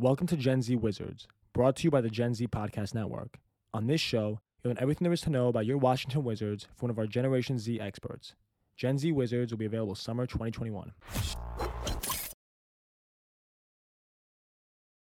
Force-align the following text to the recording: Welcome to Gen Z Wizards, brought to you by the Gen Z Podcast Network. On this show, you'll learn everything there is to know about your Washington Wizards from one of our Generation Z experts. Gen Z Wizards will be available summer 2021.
Welcome 0.00 0.28
to 0.28 0.36
Gen 0.38 0.62
Z 0.62 0.74
Wizards, 0.76 1.28
brought 1.52 1.76
to 1.76 1.84
you 1.84 1.90
by 1.90 2.00
the 2.00 2.08
Gen 2.08 2.32
Z 2.32 2.46
Podcast 2.46 2.94
Network. 2.94 3.38
On 3.74 3.86
this 3.86 4.00
show, 4.00 4.40
you'll 4.64 4.70
learn 4.70 4.78
everything 4.80 5.04
there 5.04 5.12
is 5.12 5.20
to 5.20 5.30
know 5.30 5.48
about 5.48 5.66
your 5.66 5.76
Washington 5.76 6.24
Wizards 6.24 6.66
from 6.74 6.86
one 6.86 6.90
of 6.90 6.98
our 6.98 7.06
Generation 7.06 7.58
Z 7.58 7.78
experts. 7.78 8.34
Gen 8.78 8.96
Z 8.96 9.12
Wizards 9.12 9.52
will 9.52 9.58
be 9.58 9.66
available 9.66 9.94
summer 9.94 10.24
2021. 10.26 10.92